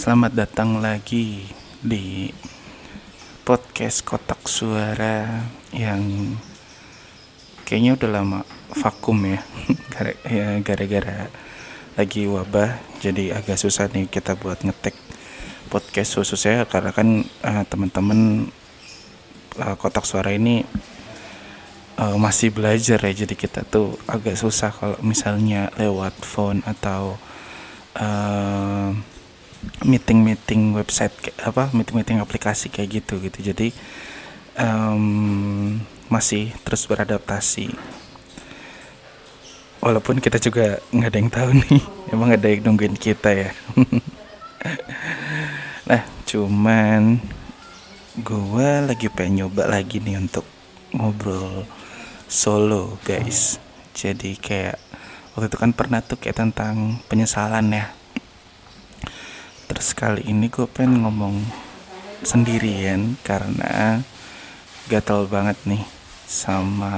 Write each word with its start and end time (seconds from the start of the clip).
Selamat 0.00 0.32
datang 0.32 0.80
lagi 0.80 1.44
di 1.84 2.32
podcast 3.44 4.00
kotak 4.00 4.48
suara 4.48 5.44
yang 5.76 6.00
kayaknya 7.68 8.00
udah 8.00 8.08
lama 8.08 8.40
vakum 8.80 9.20
ya, 9.28 9.44
ya, 10.24 10.56
gara-gara 10.64 11.28
lagi 12.00 12.24
wabah, 12.24 12.80
jadi 13.04 13.44
agak 13.44 13.60
susah 13.60 13.92
nih 13.92 14.08
kita 14.08 14.40
buat 14.40 14.64
ngetek 14.64 14.96
podcast 15.68 16.16
khususnya 16.16 16.64
karena 16.64 16.96
kan 16.96 17.20
uh, 17.44 17.68
teman-teman 17.68 18.48
uh, 19.60 19.76
kotak 19.76 20.08
suara 20.08 20.32
ini 20.32 20.64
uh, 22.00 22.16
masih 22.16 22.48
belajar 22.56 23.04
ya. 23.04 23.12
Jadi 23.12 23.36
kita 23.36 23.68
tuh 23.68 24.00
agak 24.08 24.40
susah 24.40 24.72
kalau 24.72 24.96
misalnya 25.04 25.68
lewat 25.76 26.16
phone 26.24 26.64
atau 26.64 27.20
uh, 28.00 28.96
meeting 29.84 30.24
meeting 30.24 30.72
website 30.72 31.12
apa 31.40 31.68
meeting 31.72 31.96
meeting 32.00 32.18
aplikasi 32.20 32.72
kayak 32.72 33.02
gitu 33.02 33.20
gitu. 33.20 33.52
Jadi 33.52 33.72
um, 34.56 35.80
masih 36.08 36.52
terus 36.64 36.84
beradaptasi. 36.88 37.72
Walaupun 39.80 40.20
kita 40.20 40.36
juga 40.36 40.76
nggak 40.92 41.08
ada 41.08 41.18
yang 41.18 41.32
tahu 41.32 41.50
nih 41.56 41.82
emang 42.14 42.28
ada 42.36 42.46
yang 42.48 42.60
nungguin 42.68 42.96
kita 42.96 43.30
ya. 43.32 43.50
Nah 45.90 46.06
cuman 46.28 47.18
gue 48.20 48.70
lagi 48.84 49.10
pengen 49.10 49.42
nyoba 49.42 49.66
lagi 49.66 49.98
nih 49.98 50.22
untuk 50.22 50.46
ngobrol 50.94 51.66
solo 52.30 53.00
guys. 53.02 53.58
Jadi 53.96 54.38
kayak 54.38 54.78
waktu 55.34 55.50
itu 55.50 55.58
kan 55.58 55.72
pernah 55.74 55.98
tuh 56.04 56.20
kayak 56.20 56.38
tentang 56.38 57.02
penyesalan 57.10 57.74
ya 57.74 57.90
terus 59.80 59.96
kali 59.96 60.28
ini 60.28 60.52
gue 60.52 60.68
pengen 60.68 61.08
ngomong 61.08 61.40
sendirian 62.20 63.16
karena 63.24 64.04
gatel 64.92 65.24
banget 65.24 65.56
nih 65.64 65.80
sama 66.28 66.92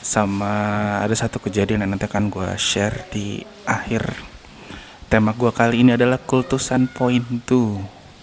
sama 0.00 0.54
ada 1.04 1.12
satu 1.12 1.44
kejadian 1.44 1.84
yang 1.84 1.92
nanti 1.92 2.08
akan 2.08 2.32
gue 2.32 2.56
share 2.56 3.04
di 3.12 3.44
akhir 3.68 4.16
tema 5.12 5.36
gue 5.36 5.52
kali 5.52 5.84
ini 5.84 5.92
adalah 5.92 6.16
kultusan 6.16 6.88
point 6.88 7.44
tuh. 7.44 7.76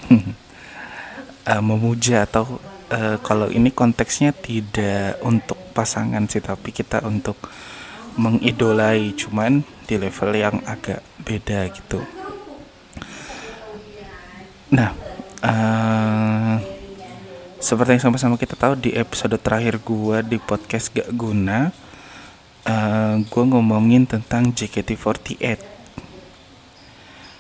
Uh, 0.10 1.62
memuja 1.70 2.26
atau 2.26 2.58
uh, 2.90 3.22
kalau 3.22 3.54
ini 3.54 3.70
konteksnya 3.70 4.34
tidak 4.34 5.22
untuk 5.22 5.70
pasangan 5.78 6.26
sih 6.26 6.42
tapi 6.42 6.74
kita 6.74 7.06
untuk 7.06 7.38
mengidolai 8.18 9.14
cuman 9.14 9.62
di 9.86 10.02
level 10.02 10.34
yang 10.34 10.66
agak 10.66 11.06
beda 11.22 11.70
gitu 11.78 12.02
nah 14.70 14.94
uh, 15.42 16.56
seperti 17.60 18.00
yang 18.00 18.04
sama-sama 18.10 18.40
kita 18.40 18.56
tahu 18.56 18.78
di 18.80 18.96
episode 18.96 19.36
terakhir 19.42 19.82
gua 19.84 20.24
di 20.24 20.38
podcast 20.40 20.94
gak 20.94 21.10
guna 21.12 21.74
uh, 22.70 23.16
gua 23.28 23.44
ngomongin 23.50 24.06
tentang 24.06 24.54
JKT48 24.54 25.60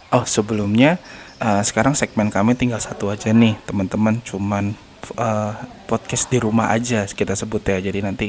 oh 0.09 0.25
sebelumnya 0.25 0.97
uh, 1.39 1.61
sekarang 1.63 1.95
segmen 1.95 2.29
kami 2.29 2.53
tinggal 2.53 2.79
satu 2.79 3.09
aja 3.09 3.31
nih 3.31 3.55
teman-teman. 3.65 4.19
Cuman 4.21 4.75
uh, 5.17 5.53
podcast 5.87 6.27
di 6.29 6.37
rumah 6.37 6.69
aja 6.71 7.07
kita 7.07 7.33
sebut 7.33 7.63
ya. 7.63 7.79
Jadi 7.79 7.99
nanti 8.03 8.27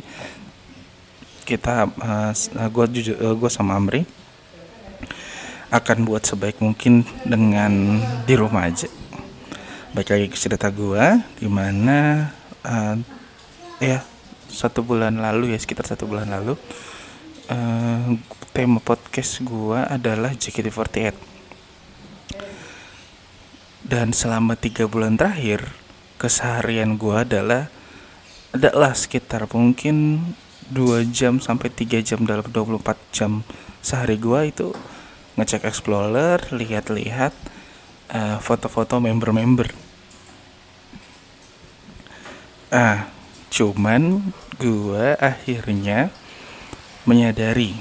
kita 1.45 1.91
uh, 1.91 2.33
gue 2.71 2.87
jujur 2.95 3.17
uh, 3.19 3.35
gue 3.35 3.51
sama 3.51 3.75
Amri 3.77 4.07
akan 5.71 6.03
buat 6.03 6.27
sebaik 6.27 6.59
mungkin 6.59 7.07
dengan 7.23 8.03
di 8.27 8.35
rumah 8.35 8.67
aja. 8.67 8.91
Baik 9.95 10.15
lagi 10.15 10.27
ke 10.31 10.39
cerita 10.39 10.71
gue 10.71 11.03
di 11.39 11.47
mana 11.51 12.31
uh, 12.67 12.95
ya 13.83 14.03
satu 14.51 14.83
bulan 14.83 15.19
lalu 15.19 15.55
ya 15.55 15.59
sekitar 15.59 15.87
satu 15.87 16.11
bulan 16.11 16.31
lalu 16.31 16.59
uh, 17.51 18.19
tema 18.51 18.83
podcast 18.83 19.43
gue 19.47 19.79
adalah 19.79 20.35
JKT48 20.35 21.15
dan 23.87 24.15
selama 24.15 24.55
tiga 24.59 24.87
bulan 24.91 25.19
terakhir 25.19 25.71
keseharian 26.19 26.99
gue 26.99 27.15
adalah 27.15 27.71
adalah 28.51 28.93
sekitar 28.95 29.47
mungkin 29.51 30.27
2 30.71 31.07
jam 31.11 31.39
sampai 31.43 31.71
3 31.71 32.03
jam 32.03 32.23
dalam 32.23 32.47
24 32.47 32.83
jam 33.15 33.43
sehari 33.83 34.19
gue 34.19 34.41
itu 34.47 34.69
ngecek 35.41 35.65
explorer 35.65 36.53
lihat-lihat 36.53 37.33
uh, 38.13 38.37
foto-foto 38.45 39.01
member-member. 39.01 39.73
Ah 42.69 43.09
cuman 43.51 44.31
gue 44.61 45.19
akhirnya 45.19 46.15
menyadari 47.09 47.75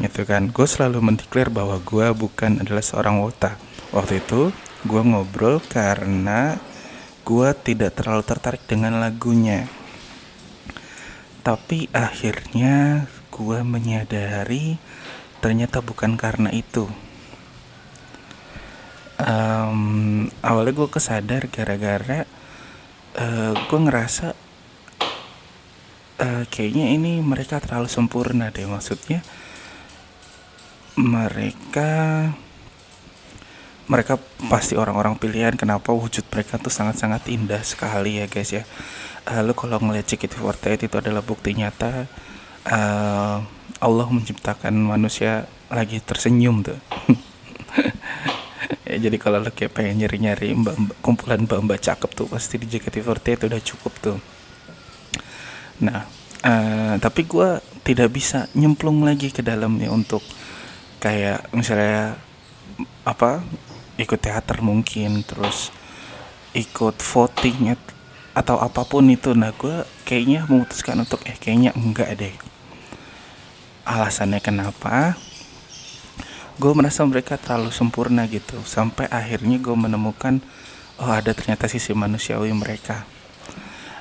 gitu 0.00 0.24
kan? 0.24 0.48
Gue 0.48 0.64
selalu 0.64 1.04
mendeklar 1.04 1.52
bahwa 1.52 1.76
gue 1.82 2.08
bukan 2.16 2.64
adalah 2.64 2.80
seorang 2.80 3.20
wota. 3.20 3.60
Waktu 3.92 4.24
itu 4.24 4.48
gue 4.88 5.02
ngobrol 5.04 5.60
karena 5.60 6.56
gue 7.26 7.48
tidak 7.60 8.00
terlalu 8.00 8.24
tertarik 8.24 8.64
dengan 8.64 8.96
lagunya. 8.96 9.68
Tapi 11.44 11.92
akhirnya 11.92 13.04
gue 13.28 13.60
menyadari 13.60 14.80
ternyata 15.40 15.80
bukan 15.80 16.14
karena 16.20 16.52
itu. 16.52 16.86
Um, 19.20 20.32
awalnya 20.40 20.72
gue 20.72 20.88
kesadar 20.88 21.44
gara-gara 21.52 22.24
uh, 23.20 23.52
gue 23.52 23.80
ngerasa 23.84 24.32
uh, 26.24 26.44
kayaknya 26.48 26.96
ini 26.96 27.20
mereka 27.20 27.60
terlalu 27.60 27.88
sempurna 27.88 28.48
deh. 28.48 28.64
Maksudnya 28.64 29.20
mereka 30.96 32.32
mereka 33.90 34.16
pasti 34.48 34.78
orang-orang 34.78 35.18
pilihan. 35.18 35.56
Kenapa 35.58 35.90
wujud 35.90 36.24
mereka 36.30 36.56
tuh 36.56 36.72
sangat-sangat 36.72 37.26
indah 37.28 37.60
sekali 37.64 38.22
ya 38.22 38.26
guys 38.30 38.52
ya. 38.54 38.64
Lalu 39.28 39.52
kalau 39.52 39.76
ngeliat 39.82 40.06
JKT48 40.08 40.88
itu 40.88 40.96
adalah 40.96 41.20
bukti 41.20 41.52
nyata 41.52 42.08
uh, 42.68 43.40
Allah 43.80 44.06
menciptakan 44.12 44.76
manusia 44.76 45.48
lagi 45.72 46.02
tersenyum 46.02 46.66
tuh. 46.66 46.80
Ya 48.90 48.98
jadi 48.98 49.16
kalau 49.22 49.38
lo 49.38 49.54
kayak 49.54 49.72
pengen 49.72 50.02
nyari-nyari 50.02 50.50
mbak, 50.50 50.74
mbak, 50.74 50.96
kumpulan 50.98 51.46
mbak-mbak 51.46 51.78
cakep 51.78 52.10
tuh 52.10 52.26
pasti 52.26 52.58
di 52.58 52.66
JKT48 52.66 53.38
itu 53.38 53.44
udah 53.46 53.62
cukup 53.62 53.92
tuh. 54.02 54.18
Nah 55.78 56.10
uh, 56.42 56.94
tapi 56.98 57.22
gue 57.22 57.62
tidak 57.86 58.10
bisa 58.10 58.50
nyemplung 58.58 59.06
lagi 59.06 59.30
ke 59.30 59.46
dalamnya 59.46 59.94
untuk 59.94 60.26
kayak 60.98 61.54
misalnya 61.54 62.18
apa 63.06 63.46
ikut 63.94 64.18
teater 64.18 64.58
mungkin 64.58 65.22
terus 65.22 65.70
ikut 66.52 66.98
voting 66.98 67.78
atau 68.34 68.58
apa 68.58 68.82
pun 68.82 69.06
itu. 69.06 69.38
Nah 69.38 69.54
gue 69.54 69.86
kayaknya 70.02 70.50
memutuskan 70.50 70.98
untuk 70.98 71.22
eh 71.30 71.38
kayaknya 71.38 71.70
enggak 71.78 72.10
deh 72.18 72.49
alasannya 73.84 74.40
kenapa 74.42 75.16
gue 76.60 76.72
merasa 76.76 77.00
mereka 77.08 77.40
terlalu 77.40 77.72
sempurna 77.72 78.28
gitu. 78.28 78.60
Sampai 78.68 79.08
akhirnya 79.08 79.56
gue 79.56 79.72
menemukan 79.72 80.44
oh 81.00 81.08
ada 81.08 81.32
ternyata 81.32 81.64
sisi 81.64 81.96
manusiawi 81.96 82.52
mereka. 82.52 83.08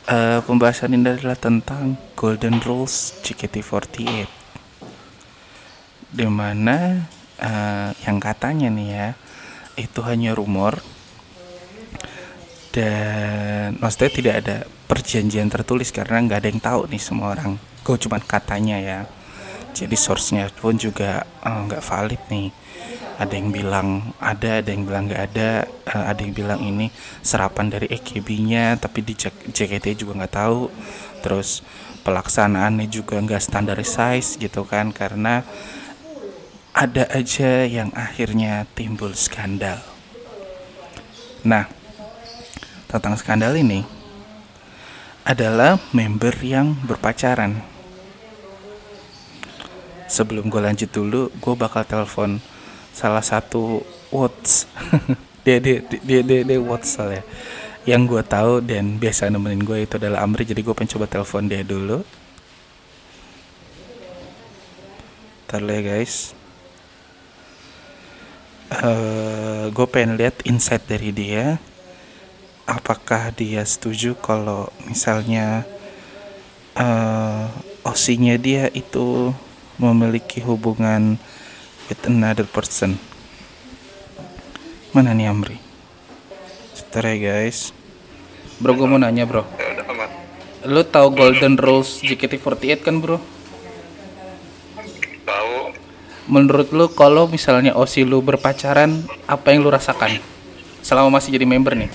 Uh, 0.09 0.41
pembahasan 0.43 0.91
ini 0.97 1.05
adalah 1.05 1.37
tentang 1.37 1.95
golden 2.17 2.59
rules 2.65 3.13
JKT48 3.21 4.25
di 6.09 6.25
mana 6.25 7.05
uh, 7.37 7.93
yang 8.09 8.17
katanya 8.17 8.73
nih 8.73 8.89
ya 8.89 9.07
itu 9.77 10.01
hanya 10.01 10.33
rumor 10.33 10.81
dan 12.73 13.77
maksudnya 13.77 14.09
tidak 14.09 14.35
ada 14.41 14.57
perjanjian 14.89 15.53
tertulis 15.53 15.93
karena 15.93 16.25
nggak 16.25 16.39
ada 16.41 16.49
yang 16.49 16.61
tahu 16.61 16.81
nih 16.89 17.01
semua 17.01 17.37
orang. 17.37 17.61
Gue 17.85 17.97
cuma 18.01 18.17
katanya 18.17 18.81
ya 18.81 18.99
jadi 19.79 19.95
source-nya 19.95 20.51
pun 20.59 20.75
juga 20.75 21.23
eh, 21.23 21.59
nggak 21.67 21.83
uh, 21.83 21.87
valid 21.87 22.21
nih 22.27 22.49
ada 23.19 23.33
yang 23.35 23.51
bilang 23.51 24.15
ada 24.19 24.63
ada 24.63 24.69
yang 24.71 24.83
bilang 24.87 25.03
nggak 25.07 25.23
ada 25.31 25.49
uh, 25.91 26.05
ada 26.07 26.19
yang 26.19 26.35
bilang 26.35 26.59
ini 26.59 26.91
serapan 27.23 27.71
dari 27.71 27.87
EKB-nya 27.91 28.79
tapi 28.79 29.03
di 29.03 29.15
JKT 29.51 30.03
juga 30.03 30.23
nggak 30.23 30.35
tahu 30.35 30.71
terus 31.19 31.63
pelaksanaannya 32.03 32.87
juga 32.87 33.19
nggak 33.19 33.43
standarized 33.43 34.39
gitu 34.39 34.63
kan 34.63 34.91
karena 34.95 35.43
ada 36.79 37.11
aja 37.11 37.67
yang 37.67 37.91
akhirnya 37.91 38.63
timbul 38.71 39.11
skandal. 39.11 39.83
Nah, 41.43 41.67
tentang 42.87 43.19
skandal 43.19 43.51
ini 43.59 43.83
adalah 45.27 45.75
member 45.91 46.31
yang 46.39 46.79
berpacaran. 46.87 47.78
Sebelum 50.09 50.49
gue 50.49 50.57
lanjut 50.57 50.89
dulu 50.89 51.29
gue 51.29 51.53
bakal 51.53 51.85
telepon 51.85 52.41
salah 52.91 53.21
satu 53.21 53.85
Watts 54.09 54.65
dia 55.45 55.61
dia 55.61 55.85
dia 55.85 56.21
dia, 56.25 56.41
dia 56.43 56.59
Watts 56.59 56.97
soalnya. 56.97 57.23
Yang 57.87 58.01
gue 58.11 58.23
tahu 58.27 58.53
dan 58.61 58.99
biasa 58.99 59.31
nemenin 59.31 59.63
gue 59.63 59.87
itu 59.87 59.95
adalah 59.95 60.25
Amri 60.25 60.43
jadi 60.43 60.61
gue 60.61 60.75
pengen 60.75 60.93
coba 60.97 61.05
telepon 61.07 61.47
dia 61.47 61.63
dulu. 61.63 62.03
Ntar 65.47 65.65
ya 65.65 65.81
guys. 65.81 66.37
Uh, 68.69 69.73
gue 69.73 69.87
pengen 69.89 70.19
lihat 70.19 70.45
insight 70.45 70.85
dari 70.85 71.09
dia. 71.09 71.57
Apakah 72.69 73.33
dia 73.33 73.65
setuju 73.65 74.13
kalau 74.21 74.69
misalnya 74.85 75.65
uh, 76.77 77.49
osinya 77.81 78.37
dia 78.37 78.69
itu 78.77 79.33
memiliki 79.79 80.43
hubungan 80.43 81.15
with 81.87 82.03
another 82.05 82.45
person. 82.45 82.99
Mana 84.91 85.15
nih 85.15 85.31
Amri? 85.31 85.57
Sebentar 86.75 87.07
ya 87.09 87.15
guys. 87.17 87.71
Bro 88.59 88.75
gue 88.75 88.87
mau 88.91 88.99
nanya 88.99 89.23
bro. 89.23 89.47
Lu 90.67 90.83
tahu 90.83 91.15
Golden 91.15 91.55
Rules 91.55 92.03
JKT48 92.03 92.83
kan 92.83 92.99
bro? 92.99 93.17
menurut 96.29 96.69
lu 96.69 96.85
kalau 96.93 97.25
misalnya 97.25 97.73
Osi 97.73 98.05
lu 98.05 98.21
berpacaran 98.21 99.01
apa 99.25 99.49
yang 99.49 99.65
lu 99.65 99.73
rasakan? 99.73 100.21
Selama 100.85 101.17
masih 101.19 101.35
jadi 101.35 101.43
member 101.43 101.75
nih 101.75 101.91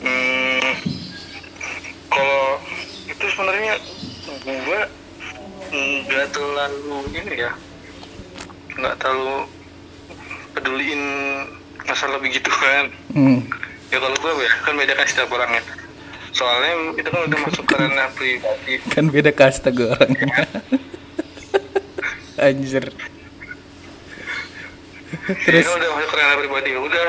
hmm, 0.00 0.72
kalau 2.08 2.56
itu 3.04 3.26
sebenarnya 3.34 3.74
gue 4.46 4.80
nggak 5.76 6.26
terlalu 6.66 7.14
ini 7.14 7.34
ya 7.38 7.52
nggak 8.76 8.94
terlalu 9.00 9.48
peduliin 10.52 11.02
masalah 11.86 12.18
begitu 12.18 12.50
kan. 12.50 12.90
Hmm. 13.14 13.40
ya 13.86 14.02
kalau 14.02 14.16
gue 14.18 14.32
ya 14.42 14.50
kan 14.66 14.74
beda 14.74 14.92
kan 14.98 15.06
setiap 15.06 15.30
orangnya. 15.30 15.62
Soalnya 16.34 16.98
itu 16.98 17.08
kan 17.08 17.22
udah 17.24 17.38
masuk 17.46 17.64
ke 17.64 17.74
ranah 17.78 18.10
pribadi. 18.12 18.74
Kan 18.92 19.08
beda 19.08 19.30
kasta 19.32 19.70
gue 19.70 19.86
orangnya. 19.86 20.44
Anjir. 22.36 22.92
Terus? 25.46 25.64
ya, 25.64 25.72
udah 25.72 25.90
masuk 25.96 26.10
ke 26.10 26.16
ranah 26.18 26.36
pribadi 26.42 26.68
ya 26.74 26.80
udah 26.82 27.06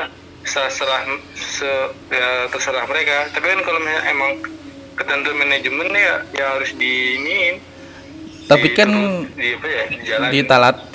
terserah 0.48 1.02
se, 1.36 1.70
ya, 2.08 2.48
terserah 2.48 2.84
mereka. 2.88 3.28
Tapi 3.34 3.44
kan 3.44 3.60
kalau 3.66 3.80
emang 4.08 4.32
ketentuan 4.96 5.36
manajemen 5.36 5.90
ya 5.92 6.14
ya 6.32 6.44
harus 6.56 6.72
diinin 6.74 7.60
tapi 8.48 8.72
di, 8.72 8.76
kan 8.76 8.88
di 9.36 9.48
ya 10.32 10.32
di 10.32 10.40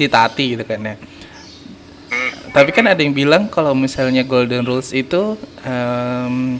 ditaati 0.02 0.46
gitu 0.58 0.64
kan 0.66 0.82
ya. 0.82 0.96
Hmm. 0.98 2.32
tapi 2.52 2.70
kan 2.74 2.86
ada 2.90 3.02
yang 3.02 3.14
bilang 3.14 3.46
kalau 3.50 3.78
misalnya 3.78 4.26
golden 4.26 4.66
rules 4.66 4.90
itu 4.94 5.38
um, 5.66 6.58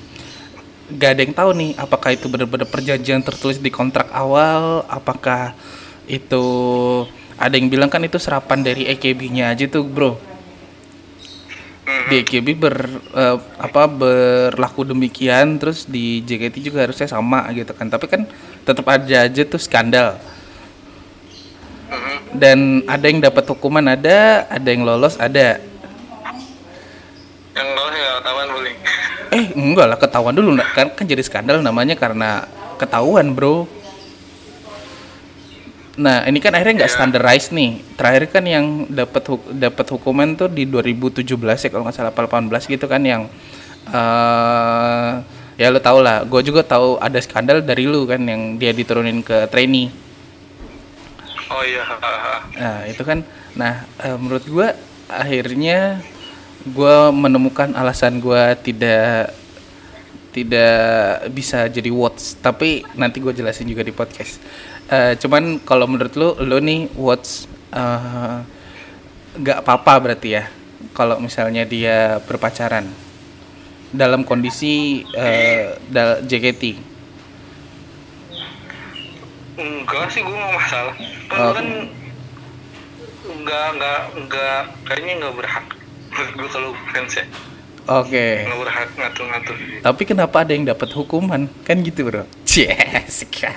gak 0.94 1.18
ada 1.18 1.22
yang 1.26 1.34
tahu 1.34 1.50
nih 1.58 1.72
apakah 1.82 2.14
itu 2.14 2.30
benar-benar 2.30 2.70
perjanjian 2.70 3.26
tertulis 3.26 3.58
di 3.58 3.74
kontrak 3.74 4.14
awal 4.14 4.86
apakah 4.86 5.58
itu 6.06 6.46
ada 7.38 7.56
yang 7.58 7.68
bilang 7.70 7.90
kan 7.90 8.04
itu 8.06 8.22
serapan 8.22 8.62
dari 8.62 8.86
EKB-nya 8.88 9.54
aja 9.54 9.66
tuh 9.66 9.86
bro. 9.86 10.16
Di 11.84 12.24
EKB 12.24 12.48
ber 12.56 12.76
uh, 13.12 13.38
apa 13.60 13.90
berlaku 13.90 14.88
demikian 14.88 15.60
terus 15.60 15.84
di 15.84 16.24
JKT 16.24 16.72
juga 16.72 16.86
harusnya 16.86 17.10
sama 17.10 17.50
gitu 17.52 17.74
kan. 17.74 17.90
Tapi 17.90 18.06
kan 18.08 18.22
tetap 18.64 18.86
ada 18.88 19.28
aja 19.28 19.42
tuh 19.44 19.60
skandal. 19.60 20.16
Dan 22.34 22.82
ada 22.90 23.06
yang 23.06 23.22
dapat 23.22 23.46
hukuman 23.50 23.86
ada. 23.94 24.50
Ada 24.50 24.68
yang 24.68 24.84
lolos 24.84 25.16
ada. 25.22 25.62
Yang 27.54 27.70
lolos 27.78 27.96
ya 27.96 28.10
ketahuan 28.20 28.48
boleh 28.50 28.74
eh 29.38 29.46
enggak 29.54 29.88
lah 29.90 29.98
ketahuan 29.98 30.34
dulu. 30.34 30.50
Kan 30.74 30.94
kan 30.94 31.06
jadi 31.06 31.22
skandal 31.22 31.62
namanya 31.62 31.94
karena 31.98 32.46
ketahuan 32.82 33.34
bro. 33.34 33.70
Nah 35.94 36.26
ini 36.26 36.42
kan 36.42 36.58
akhirnya 36.58 36.86
nggak 36.86 36.92
yeah. 36.92 36.98
standarized 36.98 37.54
nih. 37.54 37.82
Terakhir 37.94 38.24
kan 38.34 38.44
yang 38.50 38.90
dapat 38.90 39.24
dapat 39.54 39.86
hukuman 39.94 40.34
tuh 40.34 40.50
di 40.50 40.66
2017 40.66 41.26
ya 41.38 41.70
kalau 41.70 41.86
nggak 41.86 41.96
salah 41.96 42.14
18 42.14 42.50
gitu 42.66 42.86
kan 42.90 43.02
yang 43.06 43.30
uh, 43.94 45.22
ya 45.54 45.70
lo 45.70 45.78
tau 45.78 46.02
lah. 46.02 46.26
Gue 46.26 46.42
juga 46.42 46.66
tahu 46.66 46.98
ada 46.98 47.22
skandal 47.22 47.62
dari 47.62 47.86
lu 47.86 48.10
kan 48.10 48.22
yang 48.26 48.58
dia 48.58 48.74
diturunin 48.74 49.22
ke 49.22 49.46
trainee 49.54 50.03
oh 51.54 51.64
iya. 51.64 51.84
Nah 52.58 52.78
itu 52.90 53.04
kan. 53.06 53.22
Nah 53.54 53.86
uh, 54.02 54.18
menurut 54.18 54.46
gue 54.46 54.68
akhirnya 55.10 56.02
gue 56.64 56.96
menemukan 57.12 57.76
alasan 57.76 58.24
gue 58.24 58.44
tidak 58.64 59.36
tidak 60.34 61.30
bisa 61.30 61.70
jadi 61.70 61.94
watch 61.94 62.42
tapi 62.42 62.82
nanti 62.98 63.22
gue 63.22 63.34
jelasin 63.36 63.70
juga 63.70 63.86
di 63.86 63.94
podcast. 63.94 64.42
Uh, 64.90 65.14
cuman 65.18 65.62
kalau 65.64 65.88
menurut 65.88 66.14
lo 66.20 66.30
lo 66.42 66.58
nih 66.60 66.92
watch 66.98 67.48
uh, 67.72 68.44
gak 69.40 69.66
apa-apa 69.66 69.94
berarti 70.10 70.30
ya 70.38 70.44
kalau 70.94 71.18
misalnya 71.18 71.66
dia 71.66 72.22
berpacaran 72.22 72.86
dalam 73.94 74.26
kondisi 74.26 75.06
uh, 75.14 75.78
JKT 76.26 76.93
enggak 79.58 80.06
sih 80.10 80.22
gue 80.26 80.34
nggak 80.34 80.56
masalah 80.58 80.96
kan 81.30 81.40
oh. 81.40 81.54
kan 81.54 81.68
enggak 83.30 83.66
enggak 83.78 84.02
enggak 84.18 84.60
kayaknya 84.88 85.14
enggak 85.22 85.36
berhak 85.38 85.66
gue 86.14 86.50
kalau 86.50 86.72
fans 86.94 87.16
ya 87.18 87.26
Oke. 87.84 88.16
Okay. 88.16 88.48
Nggak 88.48 88.60
berhak 88.64 88.90
ngatur-ngatur. 88.96 89.56
Tapi 89.84 90.02
kenapa 90.08 90.48
ada 90.48 90.56
yang 90.56 90.64
dapat 90.64 90.88
hukuman? 90.96 91.52
Kan 91.68 91.84
gitu 91.84 92.08
bro. 92.08 92.24
Jessica. 92.48 93.52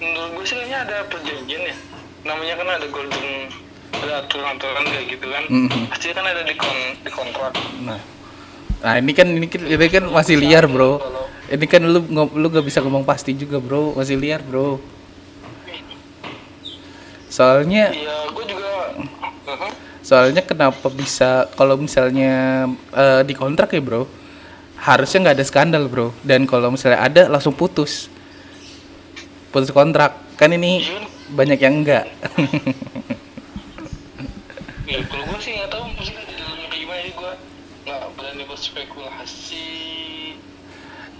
menurut 0.00 0.30
gue 0.32 0.44
sih 0.48 0.56
ada 0.72 1.04
perjanjian 1.12 1.62
ya 1.68 1.76
namanya 2.24 2.54
kan 2.56 2.68
ada 2.80 2.86
golden 2.88 3.52
ada 4.00 4.24
aturan-aturan 4.24 4.84
kayak 4.88 5.06
gitu 5.12 5.26
kan 5.28 5.44
mm 5.44 5.66
-hmm. 5.68 5.84
pasti 5.92 6.12
kan 6.16 6.24
ada 6.24 6.40
di 6.40 6.54
kon 6.56 6.78
di 7.04 7.10
kontrak 7.12 7.52
nah 7.84 8.00
nah 8.80 8.96
ini 8.96 9.12
kan 9.12 9.28
ini 9.28 9.46
kan 9.48 9.62
ini 9.64 9.86
kan 9.88 10.04
masih 10.08 10.36
liar 10.40 10.64
bro. 10.64 11.00
ini 11.50 11.66
kan 11.66 11.82
lu 11.82 12.00
lu 12.10 12.46
gak 12.48 12.64
bisa 12.64 12.80
ngomong 12.80 13.04
pasti 13.04 13.34
juga 13.34 13.58
bro. 13.58 13.92
Masih 13.94 14.16
liar 14.16 14.40
bro. 14.40 14.80
Soalnya 17.30 17.94
iya 17.94 18.26
gue 18.30 18.44
juga 18.48 18.72
uh-huh. 18.98 19.72
soalnya 20.02 20.42
kenapa 20.42 20.90
bisa 20.90 21.46
kalau 21.54 21.78
misalnya 21.78 22.66
uh, 22.90 23.22
di 23.22 23.34
kontrak 23.38 23.70
ya 23.70 23.82
bro 23.82 24.10
harusnya 24.80 25.28
nggak 25.28 25.36
ada 25.38 25.46
skandal 25.46 25.84
bro. 25.86 26.14
Dan 26.24 26.48
kalau 26.48 26.72
misalnya 26.72 27.04
ada 27.04 27.22
langsung 27.28 27.54
putus. 27.54 28.08
Putus 29.50 29.70
kontrak. 29.74 30.16
Kan 30.38 30.56
ini 30.56 30.86
banyak 31.30 31.58
yang 31.62 31.74
enggak 31.82 32.10
ya 34.90 34.98
kalau 35.06 35.24
gue 35.30 35.38
sih 35.38 35.54
nggak 35.54 35.70
tahu 35.70 35.84
maksudnya 35.94 36.24
di 36.26 36.34
dalamnya 36.34 36.68
gimana 36.74 37.00
gue 37.06 37.32
nggak 37.90 38.14
berani 38.14 38.44
berspekulasi 38.46 39.66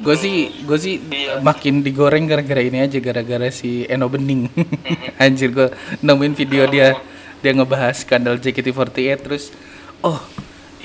gue 0.00 0.17
sih 0.17 0.39
gue 0.62 0.79
sih 0.79 1.03
iya. 1.11 1.43
makin 1.43 1.83
digoreng 1.83 2.31
gara-gara 2.31 2.62
ini 2.62 2.79
aja 2.79 3.03
gara-gara 3.03 3.50
si 3.50 3.91
Eno 3.91 4.07
Bening 4.07 4.47
mm-hmm. 4.47 5.19
anjir 5.27 5.50
gue 5.50 5.67
nemuin 5.99 6.39
video 6.39 6.71
dia 6.71 6.95
dia 7.43 7.53
ngebahas 7.53 8.07
skandal 8.07 8.39
JKT48 8.39 9.19
terus 9.19 9.50
oh 10.07 10.23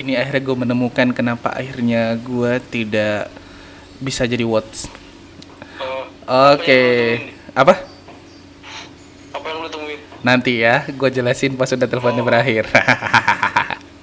ini 0.02 0.18
akhirnya 0.18 0.42
gue 0.42 0.56
menemukan 0.66 1.08
kenapa 1.14 1.54
akhirnya 1.54 2.18
gue 2.18 2.58
tidak 2.66 3.30
bisa 4.02 4.26
jadi 4.26 4.42
watch 4.42 4.90
oh, 5.78 6.10
oke 6.50 6.66
okay. 6.66 7.30
apa 7.54 7.78
apa 9.32 9.46
yang 9.46 9.58
lu 9.62 9.70
temuin 9.70 10.00
nanti 10.26 10.66
ya 10.66 10.82
gue 10.82 11.08
jelasin 11.14 11.54
pas 11.54 11.70
udah 11.70 11.86
teleponnya 11.86 12.20
oh. 12.20 12.26
berakhir 12.26 12.66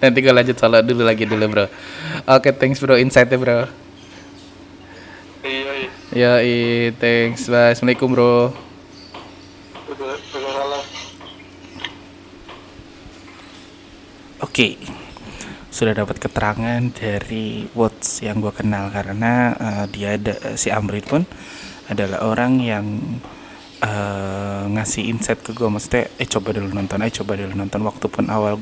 nanti 0.04 0.20
gue 0.20 0.34
lanjut 0.36 0.60
solo 0.60 0.84
dulu 0.84 1.08
lagi 1.08 1.24
dulu 1.24 1.46
bro 1.48 1.64
oke 1.64 1.72
okay, 2.28 2.52
thanks 2.52 2.84
bro 2.84 3.00
insightnya 3.00 3.40
bro 3.40 3.84
Ya, 6.14 6.46
i, 6.46 6.94
thanks. 7.02 7.50
Bye. 7.50 7.74
Assalamualaikum, 7.74 8.14
bro. 8.14 8.54
Oke, 8.54 8.54
okay. 14.40 14.72
sudah 15.74 15.98
dapat 15.98 16.22
keterangan 16.22 16.86
dari 16.94 17.66
Watts 17.74 18.22
yang 18.22 18.46
gue 18.46 18.54
kenal 18.54 18.94
karena 18.94 19.58
uh, 19.58 19.86
dia 19.90 20.14
ada 20.14 20.54
si 20.54 20.70
Amrit 20.70 21.10
pun 21.10 21.26
adalah 21.90 22.22
orang 22.22 22.62
yang 22.62 22.86
uh, 23.84 24.64
ngasih 24.72 25.12
insight 25.12 25.44
ke 25.44 25.52
gue 25.52 25.68
maksudnya 25.68 26.08
eh 26.16 26.28
coba 26.28 26.56
dulu 26.56 26.72
nonton 26.72 27.04
eh 27.04 27.12
coba 27.12 27.36
dulu 27.36 27.54
nonton 27.54 27.82
waktu 27.84 28.06
pun 28.08 28.26
awal 28.32 28.58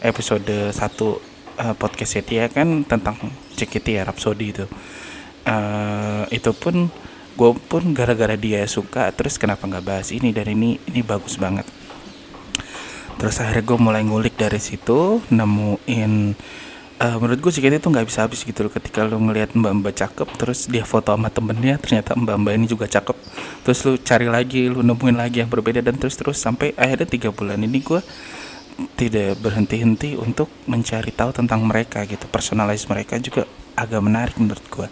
episode 0.00 0.72
1 0.72 0.72
uh, 0.72 1.74
podcastnya 1.76 2.22
dia 2.24 2.44
kan 2.48 2.82
tentang 2.88 3.16
JKT 3.54 3.86
ya 4.00 4.02
Rhapsody 4.08 4.56
itu. 4.56 4.66
Uh, 5.42 6.24
itu 6.30 6.54
pun 6.54 6.88
gue 7.32 7.50
pun 7.66 7.82
gara-gara 7.96 8.38
dia 8.38 8.62
suka 8.68 9.10
terus 9.10 9.40
kenapa 9.40 9.66
nggak 9.66 9.84
bahas 9.84 10.08
ini 10.14 10.30
dan 10.30 10.48
ini 10.48 10.80
ini 10.88 11.00
bagus 11.04 11.36
banget. 11.36 11.66
Terus 13.20 13.38
akhirnya 13.38 13.62
gue 13.62 13.78
mulai 13.78 14.02
ngulik 14.02 14.34
dari 14.34 14.58
situ 14.58 15.22
nemuin 15.30 16.34
uh, 17.02 17.16
menurut 17.18 17.42
gue 17.42 17.52
JKT 17.52 17.82
itu 17.82 17.88
nggak 17.90 18.06
bisa 18.06 18.22
habis 18.22 18.40
gitu 18.46 18.62
loh. 18.62 18.72
Ketika 18.72 19.02
lo 19.02 19.18
ngelihat 19.18 19.58
mbak-mbak 19.58 19.94
cakep 19.98 20.28
terus 20.38 20.70
dia 20.70 20.86
foto 20.86 21.10
sama 21.10 21.28
temennya 21.28 21.76
ternyata 21.82 22.14
mbak-mbak 22.14 22.52
ini 22.54 22.66
juga 22.70 22.86
cakep. 22.86 23.16
Terus 23.66 23.78
lu 23.82 23.92
cari 23.98 24.26
lagi 24.30 24.70
lu 24.70 24.86
nemuin 24.86 25.16
lagi 25.18 25.42
yang 25.42 25.50
berbeda 25.50 25.82
dan 25.82 25.98
terus 25.98 26.14
terus 26.14 26.38
sampai 26.38 26.70
akhirnya 26.78 27.10
tiga 27.10 27.34
bulan 27.34 27.58
ini 27.58 27.82
gue 27.82 28.00
tidak 28.96 29.36
berhenti-henti 29.42 30.16
untuk 30.16 30.48
mencari 30.70 31.10
tahu 31.10 31.34
tentang 31.34 31.66
mereka 31.66 32.06
gitu. 32.06 32.24
Personalis 32.30 32.86
mereka 32.86 33.18
juga 33.18 33.44
agak 33.74 34.00
menarik 34.00 34.36
menurut 34.38 34.64
gue 34.70 34.88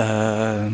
uh, 0.00 0.64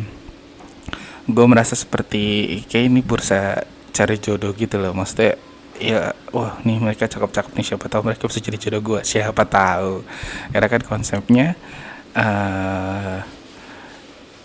gue 1.27 1.45
merasa 1.47 1.75
seperti 1.75 2.45
kayak 2.71 2.85
ini 2.87 2.99
bursa 3.03 3.63
cari 3.91 4.15
jodoh 4.21 4.53
gitu 4.55 4.79
loh. 4.79 4.93
Maksudnya 4.95 5.35
ya 5.77 6.13
wah 6.33 6.57
nih 6.65 6.81
mereka 6.81 7.05
cakep-cakep 7.05 7.53
nih 7.53 7.65
siapa 7.73 7.85
tahu 7.87 8.01
mereka 8.09 8.25
bisa 8.25 8.41
jadi 8.41 8.57
jodoh 8.57 8.81
gue 8.81 8.99
siapa 9.05 9.43
tahu. 9.45 10.03
Karena 10.53 10.67
kan 10.67 10.81
konsepnya 10.83 11.47
uh, 12.17 12.21
eh, 12.21 13.19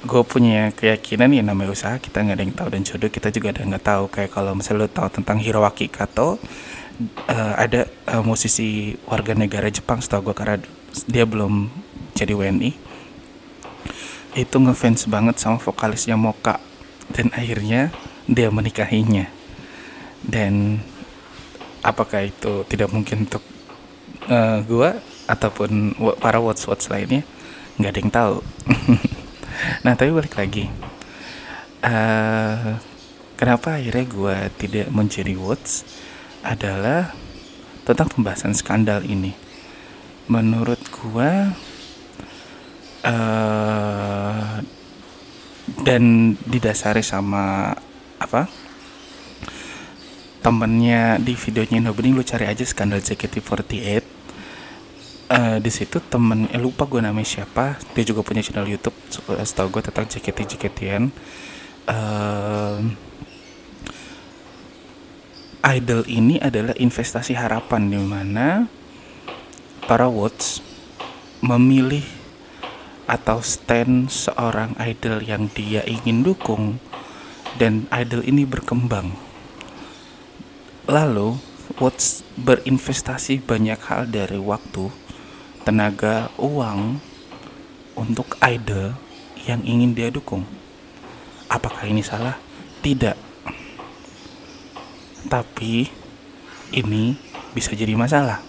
gue 0.02 0.22
punya 0.26 0.74
keyakinan 0.74 1.30
ya 1.30 1.42
namanya 1.46 1.72
usaha 1.72 1.94
kita 1.96 2.26
nggak 2.26 2.36
ada 2.36 2.44
yang 2.44 2.56
tahu 2.56 2.68
dan 2.74 2.82
jodoh 2.82 3.10
kita 3.10 3.28
juga 3.32 3.56
ada 3.56 3.62
nggak 3.64 3.84
tahu. 3.84 4.04
Kayak 4.12 4.30
kalau 4.36 4.52
misalnya 4.52 4.86
lo 4.86 4.88
tahu 4.92 5.08
tentang 5.08 5.38
Hiroaki 5.40 5.88
Kato 5.88 6.36
uh, 7.28 7.54
ada 7.56 7.88
uh, 8.12 8.22
musisi 8.22 8.94
warga 9.08 9.32
negara 9.32 9.72
Jepang 9.72 9.98
setahu 10.04 10.32
gue 10.32 10.36
karena 10.36 10.56
dia 11.08 11.24
belum 11.24 11.72
jadi 12.12 12.36
WNI 12.36 12.92
itu 14.32 14.56
ngefans 14.56 15.08
banget 15.12 15.36
sama 15.36 15.60
vokalisnya 15.60 16.16
Moka. 16.16 16.56
Dan 17.12 17.28
akhirnya 17.36 17.92
dia 18.24 18.48
menikahinya. 18.48 19.28
Dan 20.24 20.80
apakah 21.82 22.24
itu 22.24 22.62
tidak 22.70 22.88
mungkin 22.94 23.26
untuk 23.26 23.42
uh, 24.30 24.62
gua 24.64 25.02
ataupun 25.26 25.98
para 26.22 26.38
watch 26.38 26.64
watch 26.70 26.88
lainnya? 26.88 27.26
Nggak 27.76 27.90
ada 27.90 28.00
yang 28.00 28.12
tahu. 28.14 28.36
Nah 29.84 29.94
tapi 29.94 30.10
balik 30.10 30.34
lagi. 30.34 30.66
Uh, 31.84 32.80
kenapa 33.36 33.78
akhirnya 33.78 34.06
gua 34.08 34.36
tidak 34.54 34.88
menjadi 34.90 35.36
watch 35.38 35.86
adalah 36.42 37.14
tentang 37.84 38.08
pembahasan 38.10 38.56
skandal 38.56 39.04
ini. 39.06 39.36
Menurut 40.26 40.80
gua 40.88 41.52
uh, 43.06 44.56
dan 45.82 46.34
didasari 46.46 47.02
sama 47.02 47.74
apa 48.18 48.46
temennya 50.42 51.22
di 51.22 51.38
videonya 51.38 51.78
Nobening 51.78 52.18
lu 52.18 52.26
cari 52.26 52.50
aja 52.50 52.66
skandal 52.66 52.98
JKT48 52.98 53.62
uh, 53.62 54.02
eh, 55.30 55.58
di 55.62 55.70
situ 55.70 56.02
temen 56.02 56.50
eh, 56.50 56.58
lupa 56.58 56.84
gue 56.84 56.98
namanya 56.98 57.40
siapa 57.40 57.78
dia 57.94 58.02
juga 58.02 58.26
punya 58.26 58.42
channel 58.42 58.66
YouTube 58.66 58.98
setahu 59.46 59.78
gue 59.78 59.82
tentang 59.86 60.10
JKT 60.10 60.38
JKTan 60.58 61.02
uh, 61.86 62.78
idol 65.62 66.02
ini 66.10 66.42
adalah 66.42 66.74
investasi 66.74 67.38
harapan 67.38 67.86
di 67.86 68.02
mana 68.02 68.66
para 69.86 70.10
watch 70.10 70.58
memilih 71.38 72.02
atau 73.06 73.38
stand 73.42 74.10
seorang 74.10 74.74
idol 74.82 75.22
yang 75.22 75.46
dia 75.54 75.86
ingin 75.86 76.26
dukung 76.26 76.82
dan 77.62 77.86
idol 77.94 78.26
ini 78.26 78.42
berkembang 78.42 79.31
Lalu, 80.90 81.38
Watts 81.78 82.26
berinvestasi 82.34 83.38
banyak 83.38 83.78
hal 83.86 84.10
dari 84.10 84.34
waktu, 84.34 84.90
tenaga, 85.62 86.26
uang 86.42 86.98
untuk 87.94 88.34
idol 88.42 88.98
yang 89.46 89.62
ingin 89.62 89.94
dia 89.94 90.10
dukung. 90.10 90.42
Apakah 91.46 91.86
ini 91.86 92.02
salah? 92.02 92.34
Tidak. 92.82 93.14
Tapi 95.30 95.86
ini 96.74 97.14
bisa 97.54 97.78
jadi 97.78 97.94
masalah. 97.94 98.42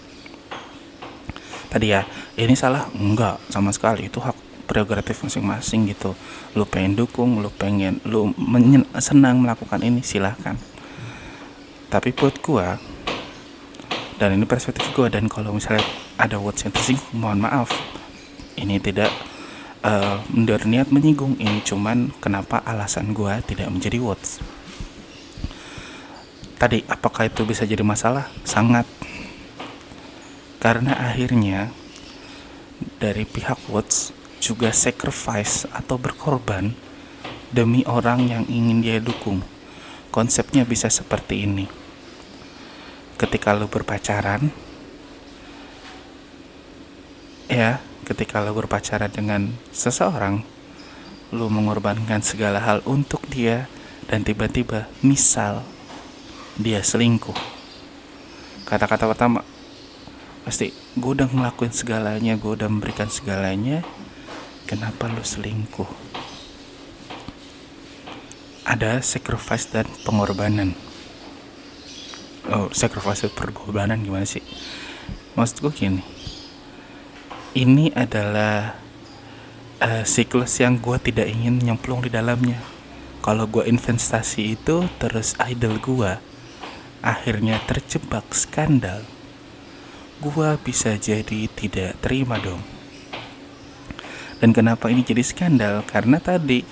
Tadi 1.70 1.86
ya, 1.86 2.02
ini 2.34 2.58
salah? 2.58 2.90
Enggak, 2.98 3.38
sama 3.46 3.70
sekali. 3.70 4.10
Itu 4.10 4.18
hak 4.18 4.66
prerogatif 4.66 5.22
masing-masing 5.22 5.86
gitu. 5.86 6.18
Lu 6.58 6.66
pengen 6.66 6.98
dukung, 6.98 7.38
lu 7.38 7.50
pengen, 7.54 8.02
lu 8.02 8.34
senang 8.98 9.38
melakukan 9.38 9.86
ini, 9.86 10.02
silahkan 10.02 10.58
tapi 11.94 12.10
buat 12.10 12.42
gua 12.42 12.74
dan 14.18 14.34
ini 14.34 14.42
perspektif 14.50 14.90
gua 14.98 15.06
dan 15.06 15.30
kalau 15.30 15.54
misalnya 15.54 15.86
ada 16.18 16.42
words 16.42 16.66
yang 16.66 16.74
tersinggung 16.74 17.14
mohon 17.14 17.46
maaf. 17.46 17.70
Ini 18.58 18.82
tidak 18.82 19.14
uh, 19.86 20.18
niat 20.66 20.90
menyinggung 20.90 21.38
ini 21.38 21.62
cuman 21.62 22.10
kenapa 22.18 22.58
alasan 22.66 23.14
gua 23.14 23.38
tidak 23.46 23.70
menjadi 23.70 24.02
words. 24.02 24.42
Tadi 26.58 26.82
apakah 26.90 27.30
itu 27.30 27.46
bisa 27.46 27.62
jadi 27.62 27.86
masalah? 27.86 28.26
Sangat. 28.42 28.90
Karena 30.58 30.98
akhirnya 30.98 31.70
dari 32.98 33.22
pihak 33.22 33.70
words 33.70 34.10
juga 34.42 34.74
sacrifice 34.74 35.70
atau 35.70 35.94
berkorban 35.94 36.74
demi 37.54 37.86
orang 37.86 38.26
yang 38.26 38.42
ingin 38.50 38.82
dia 38.82 38.98
dukung. 38.98 39.46
Konsepnya 40.10 40.66
bisa 40.66 40.90
seperti 40.90 41.46
ini 41.46 41.83
ketika 43.14 43.54
lu 43.54 43.70
berpacaran 43.70 44.50
ya 47.46 47.78
ketika 48.04 48.42
lu 48.42 48.52
berpacaran 48.52 49.10
dengan 49.10 49.54
seseorang 49.70 50.42
lu 51.34 51.50
mengorbankan 51.50 52.22
segala 52.22 52.62
hal 52.62 52.84
untuk 52.86 53.24
dia 53.26 53.66
dan 54.06 54.22
tiba-tiba 54.22 54.86
misal 55.00 55.64
dia 56.54 56.78
selingkuh. 56.78 57.34
Kata-kata 58.62 59.10
pertama 59.10 59.42
pasti 60.44 60.70
gue 60.94 61.12
udah 61.16 61.26
ngelakuin 61.26 61.72
segalanya 61.72 62.36
gue 62.36 62.52
udah 62.52 62.68
memberikan 62.68 63.08
segalanya 63.08 63.82
kenapa 64.68 65.10
lu 65.10 65.24
selingkuh? 65.24 65.88
Ada 68.64 69.04
sacrifice 69.04 69.68
dan 69.68 69.84
pengorbanan 70.06 70.72
oh, 72.50 72.68
sacrifice 72.74 73.28
pergolanan 73.32 74.02
gimana 74.02 74.26
sih? 74.26 74.42
Maksud 75.38 75.64
gue 75.64 75.72
gini. 75.72 76.02
Ini 77.54 77.94
adalah 77.94 78.74
uh, 79.78 80.04
siklus 80.04 80.58
yang 80.58 80.82
gue 80.82 80.98
tidak 80.98 81.30
ingin 81.30 81.62
nyemplung 81.62 82.02
di 82.02 82.10
dalamnya. 82.10 82.58
Kalau 83.24 83.48
gue 83.48 83.64
investasi 83.64 84.58
itu 84.58 84.84
terus 85.00 85.32
idol 85.40 85.80
gue 85.80 86.12
akhirnya 87.04 87.60
terjebak 87.68 88.32
skandal 88.32 89.04
gue 90.24 90.50
bisa 90.64 90.96
jadi 90.96 91.50
tidak 91.52 92.00
terima 92.00 92.40
dong. 92.40 92.62
Dan 94.40 94.56
kenapa 94.56 94.88
ini 94.88 95.04
jadi 95.04 95.20
skandal? 95.24 95.84
Karena 95.84 96.16
tadi 96.20 96.64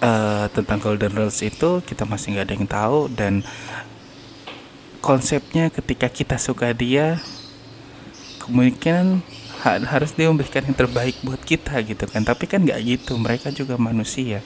uh, 0.00 0.46
tentang 0.52 0.78
Golden 0.80 1.12
Rules 1.12 1.40
itu 1.44 1.84
kita 1.84 2.08
masih 2.08 2.36
nggak 2.36 2.46
ada 2.48 2.54
yang 2.54 2.68
tahu 2.68 3.00
dan 3.12 3.44
konsepnya 5.06 5.70
ketika 5.70 6.10
kita 6.10 6.34
suka 6.34 6.74
dia 6.74 7.22
kemungkinan 8.42 9.22
harus 9.62 10.18
dia 10.18 10.26
memberikan 10.26 10.66
yang 10.66 10.74
terbaik 10.74 11.14
buat 11.22 11.38
kita 11.38 11.78
gitu 11.86 12.10
kan. 12.10 12.26
Tapi 12.26 12.50
kan 12.50 12.66
nggak 12.66 12.82
gitu 12.82 13.14
mereka 13.14 13.54
juga 13.54 13.78
manusia. 13.78 14.42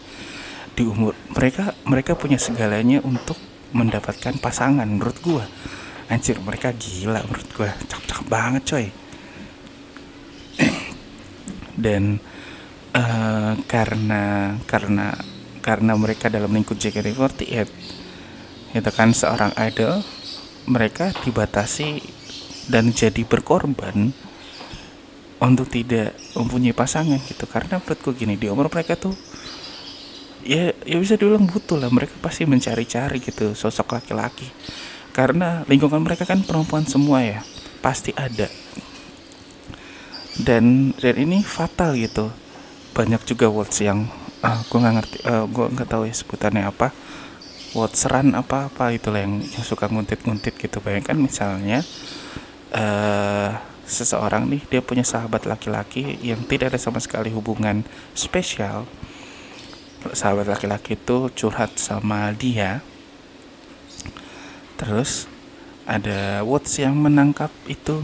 Di 0.77 0.85
umur 0.85 1.17
mereka 1.33 1.73
mereka 1.89 2.13
punya 2.13 2.37
segalanya 2.37 3.01
untuk 3.01 3.41
mendapatkan 3.73 4.37
pasangan 4.37 4.85
menurut 4.85 5.17
gua. 5.25 5.49
Anjir 6.13 6.37
mereka 6.45 6.77
gila 6.77 7.25
menurut 7.25 7.49
gua. 7.57 7.73
Cakep-cakep 7.89 8.27
banget 8.29 8.63
coy. 8.69 8.87
Dan 11.89 12.21
uh, 12.93 13.57
karena 13.65 14.57
karena 14.69 15.17
karena 15.65 15.93
mereka 15.97 16.29
dalam 16.29 16.53
lingkup 16.53 16.77
JKT48 16.77 17.69
itu 18.71 18.91
kan 18.95 19.11
seorang 19.11 19.51
idol 19.59 19.99
mereka 20.69 21.15
dibatasi 21.25 22.03
dan 22.69 22.93
jadi 22.93 23.25
berkorban 23.25 24.13
untuk 25.41 25.67
tidak 25.73 26.13
mempunyai 26.37 26.77
pasangan 26.77 27.19
gitu. 27.25 27.49
Karena 27.49 27.81
menurutku 27.81 28.13
gini 28.13 28.37
di 28.37 28.47
umur 28.53 28.69
mereka 28.69 28.95
tuh 28.97 29.17
ya 30.45 30.73
ya 30.85 30.97
bisa 31.01 31.17
diulang 31.17 31.49
butuh 31.49 31.81
lah. 31.81 31.89
Mereka 31.89 32.21
pasti 32.21 32.45
mencari-cari 32.45 33.19
gitu 33.21 33.57
sosok 33.57 33.97
laki-laki. 33.97 34.47
Karena 35.11 35.65
lingkungan 35.67 36.05
mereka 36.05 36.29
kan 36.29 36.45
perempuan 36.45 36.85
semua 36.87 37.25
ya 37.25 37.41
pasti 37.81 38.13
ada. 38.15 38.47
Dan 40.41 40.97
dan 41.01 41.15
ini 41.17 41.41
fatal 41.43 41.97
gitu. 41.97 42.31
Banyak 42.91 43.23
juga 43.25 43.49
words 43.49 43.81
yang 43.81 44.11
uh, 44.45 44.61
gue 44.67 44.79
nggak 44.79 44.95
ngerti 45.01 45.17
uh, 45.25 45.45
gue 45.49 45.67
nggak 45.73 45.89
tahu 45.89 46.03
ya 46.09 46.15
sebutannya 46.15 46.65
apa 46.69 46.93
words 47.75 48.03
run 48.11 48.35
apa 48.35 48.67
apa 48.67 48.91
itulah 48.91 49.23
yang, 49.23 49.39
yang 49.43 49.65
suka 49.65 49.87
nguntit-nguntit 49.87 50.59
gitu. 50.59 50.83
Bayangkan 50.83 51.15
misalnya 51.15 51.87
uh, 52.75 53.55
seseorang 53.87 54.47
nih 54.51 54.63
dia 54.67 54.81
punya 54.83 55.07
sahabat 55.07 55.47
laki-laki 55.47 56.19
yang 56.23 56.43
tidak 56.47 56.75
ada 56.75 56.81
sama 56.81 56.99
sekali 56.99 57.31
hubungan 57.31 57.87
spesial. 58.15 58.87
Sahabat 60.17 60.49
laki-laki 60.49 60.97
itu 60.97 61.29
curhat 61.37 61.77
sama 61.77 62.33
dia. 62.33 62.81
Terus 64.81 65.29
ada 65.85 66.41
words 66.47 66.73
yang 66.81 66.97
menangkap 66.97 67.53
itu. 67.69 68.01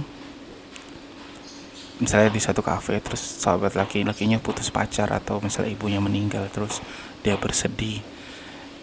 Misalnya 1.97 2.29
di 2.29 2.43
satu 2.45 2.61
kafe 2.61 3.01
terus 3.01 3.25
sahabat 3.41 3.73
laki-lakinya 3.73 4.37
putus 4.37 4.69
pacar 4.69 5.09
atau 5.09 5.41
misalnya 5.41 5.73
ibunya 5.73 5.97
meninggal 5.97 6.45
terus 6.53 6.85
dia 7.25 7.41
bersedih 7.41 8.05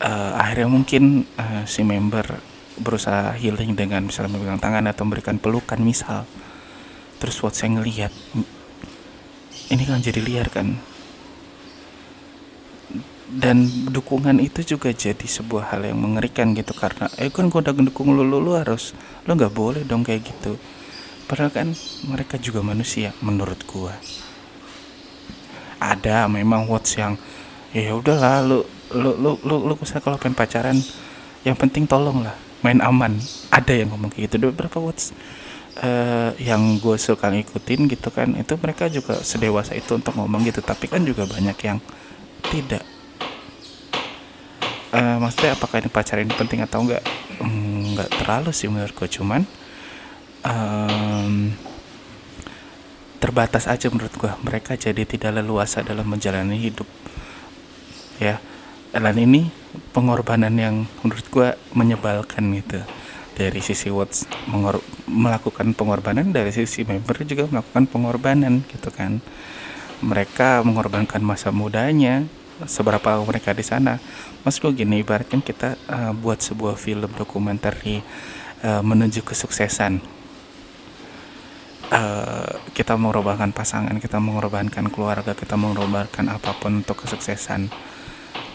uh, 0.04 0.32
akhirnya 0.38 0.70
mungkin 0.70 1.24
uh, 1.40 1.64
si 1.64 1.82
member 1.82 2.28
berusaha 2.78 3.34
healing 3.38 3.78
dengan 3.78 4.04
misalnya 4.04 4.36
memegang 4.36 4.60
tangan 4.60 4.86
atau 4.92 5.08
memberikan 5.08 5.40
pelukan 5.40 5.80
misal. 5.80 6.28
Terus 7.18 7.40
buat 7.40 7.56
saya 7.56 7.80
ngelihat 7.80 8.12
ini 9.72 9.84
kan 9.88 10.04
jadi 10.04 10.20
liar 10.20 10.52
kan? 10.52 10.76
Dan 13.34 13.66
dukungan 13.90 14.38
itu 14.38 14.62
juga 14.78 14.94
jadi 14.94 15.26
sebuah 15.26 15.74
hal 15.74 15.90
yang 15.90 15.98
mengerikan 15.98 16.54
gitu 16.54 16.76
karena 16.78 17.10
eh 17.18 17.34
kan 17.34 17.50
gue 17.50 17.58
udah 17.66 17.74
ngedukung 17.74 18.14
lu, 18.14 18.22
lu 18.30 18.54
harus 18.54 18.94
lu 19.26 19.34
nggak 19.34 19.56
boleh 19.56 19.82
dong 19.88 20.06
kayak 20.06 20.30
gitu. 20.30 20.60
Padahal 21.26 21.50
kan 21.50 21.68
mereka 22.06 22.38
juga 22.38 22.62
manusia 22.62 23.16
menurut 23.24 23.58
gua. 23.66 23.96
Ada 25.82 26.30
memang 26.30 26.70
words 26.70 26.94
yang 26.94 27.18
ya 27.74 27.96
udahlah 27.98 28.46
lu 28.46 28.60
lu 28.94 29.18
lu 29.18 29.32
lu, 29.44 29.56
lu 29.68 29.74
kalau 30.00 30.18
pengen 30.22 30.38
pacaran 30.38 30.78
yang 31.44 31.58
penting 31.60 31.84
tolong 31.84 32.24
lah 32.24 32.36
main 32.64 32.80
aman. 32.80 33.20
Ada 33.52 33.84
yang 33.84 33.92
ngomong 33.94 34.10
kayak 34.10 34.32
gitu. 34.32 34.50
Beberapa 34.50 34.80
words 34.80 35.12
uh, 35.84 36.32
yang 36.40 36.80
gue 36.80 36.96
suka 36.96 37.30
ngikutin 37.30 37.92
gitu 37.92 38.10
kan. 38.10 38.32
Itu 38.40 38.56
mereka 38.58 38.88
juga 38.88 39.20
sedewasa 39.20 39.76
itu 39.76 40.00
untuk 40.00 40.16
ngomong 40.16 40.48
gitu. 40.48 40.64
Tapi 40.64 40.88
kan 40.88 41.04
juga 41.04 41.28
banyak 41.28 41.58
yang 41.62 41.78
tidak. 42.48 42.82
Uh, 44.94 45.20
maksudnya 45.20 45.58
apakah 45.58 45.84
ini 45.84 45.90
pacaran 45.92 46.24
ini 46.24 46.34
penting 46.34 46.64
atau 46.64 46.80
enggak? 46.86 47.04
Enggak 47.44 48.10
mm, 48.10 48.18
terlalu 48.24 48.50
sih 48.56 48.72
menurut 48.72 48.96
gue. 48.96 49.10
Cuman 49.12 49.42
um, 50.48 51.52
terbatas 53.20 53.72
aja 53.72 53.88
menurut 53.88 54.12
gua 54.20 54.36
mereka 54.44 54.76
jadi 54.76 55.08
tidak 55.08 55.40
leluasa 55.40 55.84
dalam 55.84 56.08
menjalani 56.08 56.60
hidup. 56.60 56.86
Ya 58.22 58.38
dan 58.94 59.18
ini 59.18 59.50
pengorbanan 59.90 60.54
yang 60.54 60.86
menurut 61.02 61.26
gua 61.34 61.50
menyebalkan 61.74 62.54
gitu. 62.54 62.86
Dari 63.34 63.66
sisi 63.66 63.90
Watts 63.90 64.30
mengor 64.46 64.86
melakukan 65.10 65.74
pengorbanan 65.74 66.30
dari 66.30 66.54
sisi 66.54 66.86
member 66.86 67.26
juga 67.26 67.50
melakukan 67.50 67.90
pengorbanan 67.90 68.62
gitu 68.70 68.94
kan. 68.94 69.18
Mereka 70.06 70.62
mengorbankan 70.62 71.26
masa 71.26 71.50
mudanya 71.50 72.30
seberapa 72.70 73.18
mereka 73.26 73.58
di 73.58 73.66
sana. 73.66 73.98
Mas 74.46 74.62
gue 74.62 74.70
gini 74.76 75.02
ibaratkan 75.02 75.42
kita 75.42 75.80
uh, 75.90 76.12
buat 76.14 76.46
sebuah 76.46 76.78
film 76.78 77.10
dokumenter 77.18 77.74
uh, 77.82 78.84
menuju 78.86 79.26
kesuksesan. 79.26 79.98
Uh, 81.94 82.50
kita 82.74 82.94
mengorbankan 82.98 83.50
pasangan, 83.50 83.98
kita 83.98 84.18
mengorbankan 84.22 84.94
keluarga, 84.94 85.34
kita 85.34 85.58
mengorbankan 85.58 86.30
apa 86.30 86.54
pun 86.58 86.86
untuk 86.86 87.02
kesuksesan. 87.06 87.70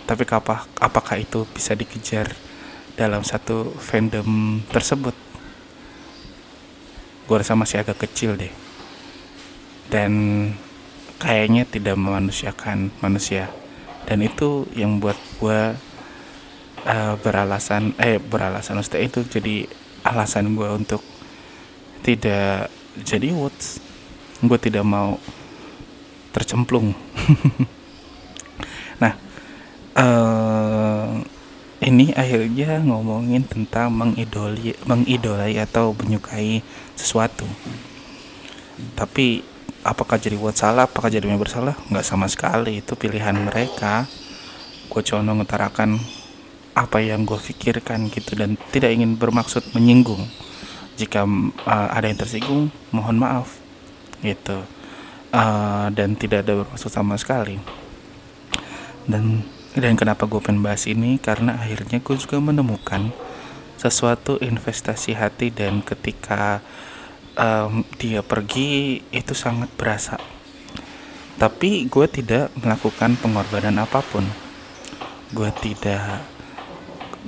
Tapi 0.09 0.25
apakah, 0.25 0.65
apakah 0.81 1.17
itu 1.21 1.45
bisa 1.53 1.77
dikejar 1.77 2.33
dalam 2.97 3.21
satu 3.21 3.77
fandom 3.77 4.65
tersebut? 4.73 5.13
Gue 7.29 7.37
rasa 7.37 7.53
masih 7.53 7.85
agak 7.85 8.09
kecil 8.09 8.41
deh. 8.41 8.53
Dan 9.93 10.13
kayaknya 11.21 11.69
tidak 11.69 12.01
memanusiakan 12.01 12.89
manusia. 13.05 13.53
Dan 14.09 14.25
itu 14.25 14.65
yang 14.73 14.97
buat 14.97 15.21
gue 15.45 15.77
uh, 16.89 17.15
beralasan, 17.21 17.93
eh 18.01 18.17
beralasan, 18.17 18.81
maksudnya 18.81 19.05
itu 19.05 19.21
jadi 19.29 19.69
alasan 20.09 20.57
gue 20.57 20.69
untuk 20.73 21.05
tidak 22.01 22.73
jadi 23.05 23.35
woods 23.35 23.83
gue 24.41 24.59
tidak 24.59 24.87
mau 24.87 25.19
tercemplung 26.31 26.95
nah 29.03 29.13
uh, 29.99 31.21
ini 31.83 32.15
akhirnya 32.15 32.83
ngomongin 32.83 33.47
tentang 33.47 33.95
mengidoli 33.95 34.75
mengidolai 34.87 35.59
atau 35.59 35.95
menyukai 35.95 36.63
sesuatu. 36.95 37.47
Tapi 38.95 39.43
apakah 39.83 40.19
jadi 40.19 40.39
buat 40.39 40.55
salah 40.55 40.87
apakah 40.87 41.11
jadi 41.11 41.27
member 41.27 41.51
salah? 41.51 41.75
Nggak 41.91 42.07
sama 42.07 42.27
sekali 42.31 42.83
itu 42.83 42.95
pilihan 42.95 43.35
mereka. 43.35 44.07
Gue 44.89 45.03
cuma 45.05 45.23
mengutarakan 45.23 46.01
apa 46.79 47.03
yang 47.03 47.27
gue 47.27 47.39
pikirkan 47.39 48.07
gitu 48.15 48.39
dan 48.39 48.55
tidak 48.71 48.95
ingin 48.95 49.19
bermaksud 49.19 49.67
menyinggung. 49.75 50.23
Jika 50.99 51.27
uh, 51.67 51.89
ada 51.95 52.11
yang 52.11 52.19
tersinggung 52.19 52.75
mohon 52.91 53.19
maaf 53.19 53.59
gitu. 54.23 54.63
Uh, 55.29 55.93
dan 55.93 56.17
tidak 56.17 56.43
ada 56.43 56.65
bermaksud 56.65 56.89
sama 56.91 57.15
sekali. 57.21 57.61
Dan 59.05 59.45
dan 59.77 60.01
kenapa 60.01 60.25
gue 60.25 60.41
pengen 60.41 60.65
bahas 60.65 60.89
ini? 60.89 61.21
Karena 61.21 61.61
akhirnya 61.61 62.01
gue 62.01 62.17
juga 62.17 62.41
menemukan 62.41 63.13
sesuatu 63.77 64.41
investasi 64.41 65.13
hati 65.13 65.53
dan 65.53 65.85
ketika 65.85 66.65
um, 67.37 67.85
dia 68.01 68.25
pergi 68.25 69.05
itu 69.13 69.37
sangat 69.37 69.69
berasa. 69.77 70.17
Tapi 71.37 71.87
gue 71.87 72.07
tidak 72.09 72.51
melakukan 72.57 73.15
pengorbanan 73.21 73.85
apa 73.85 74.01
pun. 74.01 74.25
Gue 75.37 75.53
tidak 75.61 76.25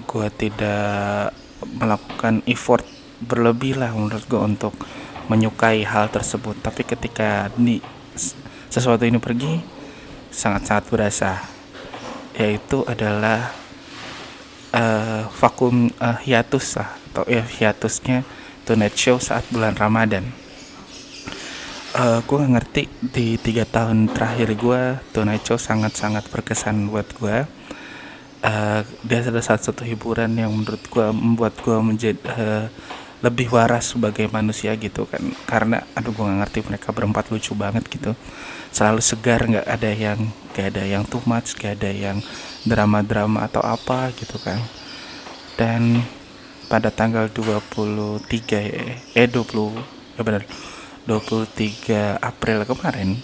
gue 0.08 0.28
tidak 0.32 1.36
melakukan 1.76 2.40
effort 2.48 2.88
berlebih 3.20 3.76
lah 3.76 3.92
menurut 3.92 4.24
gue 4.24 4.40
untuk 4.40 4.74
menyukai 5.28 5.84
hal 5.84 6.08
tersebut. 6.08 6.56
Tapi 6.58 6.88
ketika 6.88 7.52
di 7.54 7.78
sesuatu 8.72 9.04
ini 9.04 9.20
pergi 9.20 9.60
sangat-sangat 10.32 10.84
berasa 10.88 11.59
yaitu 12.40 12.80
adalah 12.88 13.52
uh, 14.72 15.28
vakum 15.36 15.92
uh, 16.00 16.16
hiatus 16.24 16.80
lah 16.80 16.96
atau 17.12 17.28
ya 17.28 17.44
hiatusnya 17.44 18.24
Tonight 18.64 18.96
Show 18.96 19.20
saat 19.20 19.44
bulan 19.52 19.76
Ramadan. 19.76 20.32
Uh, 21.90 22.00
eh, 22.00 22.18
gue 22.22 22.38
ngerti 22.38 22.82
di 23.02 23.34
tiga 23.34 23.66
tahun 23.66 24.14
terakhir 24.14 24.54
gue 24.54 24.82
Tonight 25.10 25.42
Show 25.42 25.58
sangat-sangat 25.58 26.30
berkesan 26.30 26.86
buat 26.86 27.10
gue 27.18 27.50
uh, 28.44 28.80
dia 29.04 29.18
adalah 29.20 29.44
salah 29.44 29.62
satu 29.62 29.82
hiburan 29.84 30.32
yang 30.36 30.52
menurut 30.52 30.80
gue 30.86 31.06
membuat 31.12 31.54
gue 31.60 31.76
menjadi 31.82 32.20
uh, 32.30 32.66
lebih 33.20 33.52
waras 33.52 33.92
sebagai 33.96 34.28
manusia 34.32 34.72
gitu 34.76 35.04
kan. 35.08 35.20
Karena 35.44 35.84
aduh 35.96 36.12
gue 36.12 36.24
gak 36.24 36.38
ngerti 36.44 36.58
mereka 36.66 36.88
berempat 36.92 37.28
lucu 37.28 37.52
banget 37.56 37.84
gitu. 37.88 38.16
Selalu 38.72 39.00
segar 39.04 39.44
nggak 39.44 39.66
ada 39.66 39.90
yang 39.92 40.18
gak 40.56 40.66
ada 40.76 40.82
yang 40.84 41.04
too 41.04 41.22
much 41.28 41.56
gak 41.56 41.80
ada 41.80 41.90
yang 41.92 42.18
drama-drama 42.64 43.44
atau 43.44 43.60
apa 43.60 44.12
gitu 44.16 44.40
kan. 44.40 44.60
Dan 45.60 46.00
pada 46.70 46.94
tanggal 46.94 47.26
23 47.26 48.22
eh 49.18 49.26
20 49.26 50.14
ya 50.14 50.22
benar 50.22 50.46
23 51.02 52.22
April 52.22 52.62
kemarin 52.62 53.18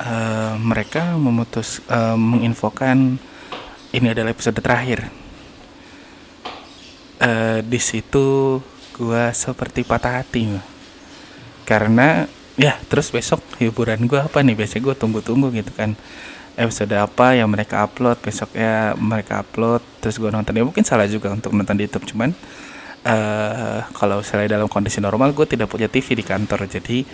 uh, 0.00 0.56
mereka 0.56 1.12
memutus 1.20 1.84
uh, 1.92 2.16
menginfokan 2.16 3.20
ini 3.92 4.06
adalah 4.08 4.32
episode 4.32 4.56
terakhir 4.56 5.12
uh, 7.26 7.58
di 7.66 7.80
situ 7.82 8.62
gua 8.94 9.34
seperti 9.34 9.82
patah 9.82 10.22
hati 10.22 10.46
mah. 10.46 10.64
karena 11.66 12.30
ya 12.54 12.78
terus 12.86 13.10
besok 13.10 13.42
hiburan 13.58 14.06
gua 14.06 14.30
apa 14.30 14.38
nih? 14.46 14.54
Biasanya 14.54 14.82
gua 14.86 14.94
tunggu-tunggu 14.94 15.50
gitu 15.58 15.74
kan. 15.74 15.98
Episode 16.56 16.94
apa 16.96 17.36
yang 17.36 17.52
mereka 17.52 17.84
upload 17.84 18.16
besok 18.22 18.54
ya 18.56 18.94
mereka 18.96 19.42
upload 19.42 19.82
terus 19.98 20.16
gua 20.22 20.30
nonton. 20.30 20.54
Ya 20.54 20.62
mungkin 20.62 20.86
salah 20.86 21.10
juga 21.10 21.34
untuk 21.34 21.50
nonton 21.52 21.74
di 21.74 21.90
YouTube 21.90 22.06
cuman 22.14 22.30
uh, 23.06 23.80
kalau 23.94 24.20
misalnya 24.20 24.58
dalam 24.58 24.68
kondisi 24.70 24.98
normal 24.98 25.30
gue 25.32 25.46
tidak 25.46 25.70
punya 25.70 25.86
TV 25.86 26.18
di 26.18 26.24
kantor. 26.26 26.66
Jadi 26.66 27.06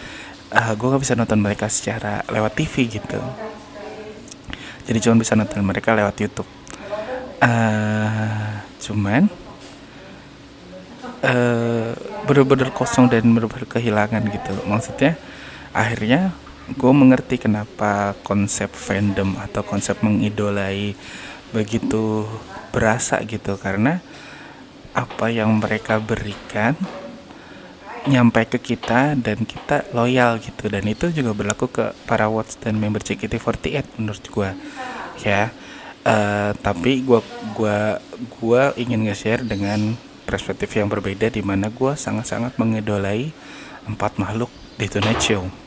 uh, 0.56 0.58
eh, 0.58 0.72
gue 0.76 0.86
gak 0.88 1.02
bisa 1.02 1.14
nonton 1.14 1.38
mereka 1.38 1.66
secara 1.68 2.24
lewat 2.28 2.52
TV 2.56 2.88
gitu. 2.88 3.20
Jadi 4.82 4.98
cuma 4.98 5.14
bisa 5.20 5.36
nonton 5.38 5.62
mereka 5.62 5.94
lewat 5.94 6.16
YouTube. 6.18 6.48
Uh, 7.42 8.62
cuman 8.78 9.26
uh, 11.22 11.94
bener-bener 12.26 12.70
kosong 12.74 13.08
dan 13.08 13.26
bener-bener 13.30 13.66
kehilangan 13.66 14.22
gitu. 14.28 14.52
Maksudnya 14.66 15.18
akhirnya 15.72 16.34
gue 16.70 16.92
mengerti 16.94 17.40
kenapa 17.42 18.14
konsep 18.22 18.70
fandom 18.70 19.38
atau 19.40 19.66
konsep 19.66 19.98
mengidolai 20.02 20.94
begitu 21.54 22.26
berasa 22.70 23.22
gitu. 23.24 23.56
Karena 23.56 24.02
apa 24.92 25.32
yang 25.32 25.56
mereka 25.56 25.96
berikan 25.96 26.76
nyampe 28.02 28.44
ke 28.50 28.58
kita 28.74 29.14
dan 29.14 29.46
kita 29.46 29.86
loyal 29.94 30.42
gitu. 30.42 30.66
Dan 30.68 30.84
itu 30.90 31.08
juga 31.14 31.32
berlaku 31.32 31.70
ke 31.70 31.94
para 32.04 32.26
watch 32.26 32.58
dan 32.58 32.76
member 32.76 33.00
JKT48 33.00 33.98
menurut 33.98 34.26
gue 34.26 34.50
ya 35.22 35.52
uh, 36.06 36.50
tapi 36.58 37.04
gue 37.04 37.20
gua 37.54 38.00
gua 38.38 38.62
ingin 38.74 39.06
nge-share 39.06 39.44
dengan 39.46 39.94
perspektif 40.24 40.72
yang 40.78 40.88
berbeda 40.88 41.28
di 41.28 41.42
mana 41.44 41.68
gue 41.68 41.92
sangat-sangat 41.94 42.56
mengidolai 42.56 43.30
empat 43.86 44.18
makhluk 44.18 44.50
di 44.78 44.86
Tonight 44.86 45.20
Show 45.20 45.62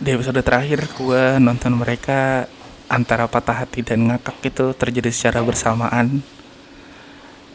di 0.00 0.16
episode 0.16 0.40
terakhir 0.40 0.80
gue 0.96 1.36
nonton 1.36 1.76
mereka 1.76 2.48
antara 2.88 3.28
patah 3.28 3.62
hati 3.62 3.84
dan 3.84 4.08
ngakak 4.08 4.40
itu 4.48 4.72
terjadi 4.72 5.12
secara 5.12 5.44
bersamaan. 5.44 6.24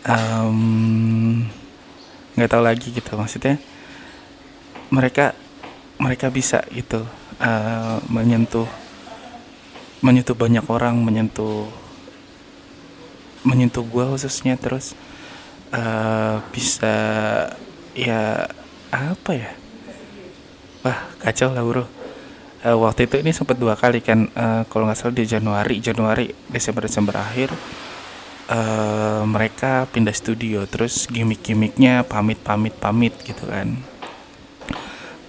Um, 0.05 1.49
nggak 2.37 2.49
tahu 2.53 2.61
lagi 2.61 2.93
gitu 2.93 3.17
maksudnya. 3.17 3.57
Mereka 4.93 5.33
mereka 5.97 6.29
bisa 6.29 6.61
gitu 6.69 7.01
uh, 7.41 7.97
menyentuh 8.13 8.69
menyentuh 10.05 10.37
banyak 10.37 10.69
orang 10.69 11.01
menyentuh 11.01 11.65
menyentuh 13.45 13.85
gue 13.85 14.03
khususnya 14.17 14.57
terus 14.57 14.97
uh, 15.69 16.41
bisa 16.49 16.95
ya 17.93 18.49
apa 18.89 19.31
ya? 19.31 19.51
Wah 20.81 20.99
kacau 21.21 21.53
lah 21.53 21.63
bro. 21.63 21.85
Uh, 22.65 22.77
waktu 22.81 23.05
itu 23.05 23.21
ini 23.21 23.29
sempat 23.29 23.61
dua 23.61 23.77
kali 23.77 24.01
kan 24.01 24.25
uh, 24.33 24.65
kalau 24.65 24.89
nggak 24.89 24.97
salah 24.97 25.13
di 25.13 25.29
Januari 25.29 25.77
Januari 25.77 26.33
Desember 26.49 26.89
Desember 26.89 27.13
akhir 27.21 27.53
uh, 28.49 29.21
mereka 29.29 29.85
pindah 29.93 30.13
studio 30.17 30.65
terus 30.65 31.05
gimmick-gimmicknya 31.05 32.01
pamit 32.09 32.41
pamit 32.41 32.73
pamit 32.77 33.13
gitu 33.21 33.45
kan. 33.45 33.77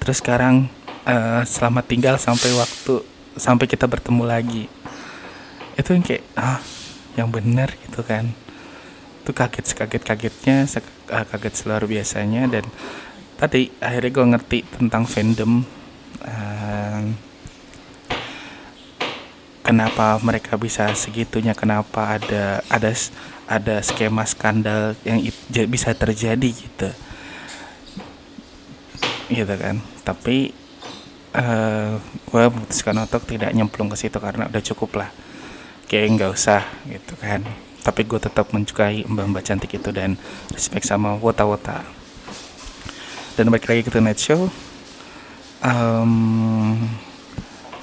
Terus 0.01 0.17
sekarang 0.25 0.73
uh, 1.05 1.45
selamat 1.45 1.85
tinggal 1.85 2.17
sampai 2.17 2.57
waktu 2.57 3.05
sampai 3.37 3.69
kita 3.69 3.85
bertemu 3.85 4.25
lagi. 4.25 4.65
Itu 5.77 5.93
yang 5.93 6.01
kayak 6.01 6.25
ah 6.41 6.57
yang 7.17 7.33
benar 7.33 7.73
gitu 7.81 8.05
kan. 8.05 8.31
Itu 9.25 9.33
kaget 9.33 9.65
sekaget 9.67 10.03
kagetnya 10.07 10.69
kaget 11.09 11.55
seluar 11.57 11.83
biasanya 11.89 12.47
dan 12.47 12.65
tadi 13.41 13.73
akhirnya 13.81 14.11
gue 14.13 14.27
ngerti 14.37 14.59
tentang 14.79 15.05
fandom 15.09 15.65
uh, 16.23 17.03
kenapa 19.67 20.17
mereka 20.23 20.55
bisa 20.55 20.95
segitunya 20.95 21.57
kenapa 21.57 22.21
ada 22.21 22.63
ada 22.71 22.93
ada 23.51 23.77
skema 23.83 24.23
skandal 24.23 24.95
yang 25.03 25.19
bisa 25.67 25.91
terjadi 25.97 26.49
gitu. 26.53 26.91
Gitu 29.27 29.55
kan. 29.59 29.83
Tapi 30.07 30.55
uh, 31.35 31.41
eh, 31.41 31.93
gue 32.01 32.43
memutuskan 32.47 32.95
untuk 32.95 33.23
tidak 33.27 33.51
nyemplung 33.51 33.91
ke 33.91 33.97
situ 33.99 34.23
karena 34.23 34.47
udah 34.47 34.63
cukup 34.63 35.03
lah 35.03 35.11
kayak 35.87 36.19
nggak 36.19 36.31
usah 36.35 36.63
gitu 36.91 37.15
kan. 37.19 37.43
Tapi 37.83 38.03
gue 38.03 38.19
tetap 38.19 38.51
menyukai 38.51 39.07
mbak-mbak 39.07 39.47
cantik 39.47 39.79
itu 39.79 39.95
dan 39.95 40.19
respect 40.51 40.87
sama 40.87 41.15
wota-wota. 41.15 41.87
Dan 43.39 43.53
balik 43.53 43.71
lagi 43.71 43.87
ke 43.87 43.93
Tonight 43.95 44.19
Show. 44.19 44.51
Um, 45.61 46.75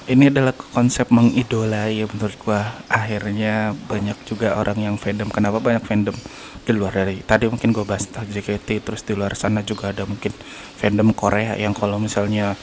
ini 0.04 0.28
adalah 0.28 0.52
konsep 0.52 1.08
mengidolai 1.16 2.04
ya 2.04 2.06
menurut 2.12 2.36
gua. 2.44 2.76
Akhirnya 2.92 3.72
banyak 3.88 4.18
juga 4.28 4.60
orang 4.60 4.82
yang 4.82 4.96
fandom. 5.00 5.32
Kenapa 5.32 5.64
banyak 5.64 5.84
fandom? 5.86 6.16
Di 6.64 6.72
luar 6.76 6.92
dari 6.92 7.24
tadi 7.24 7.48
mungkin 7.48 7.72
gua 7.72 7.88
bahas 7.88 8.08
JKT 8.10 8.84
terus 8.84 9.06
di 9.08 9.16
luar 9.16 9.36
sana 9.40 9.64
juga 9.64 9.96
ada 9.96 10.04
mungkin 10.04 10.32
fandom 10.80 11.16
Korea 11.16 11.56
yang 11.56 11.72
kalau 11.72 12.00
misalnya 12.04 12.60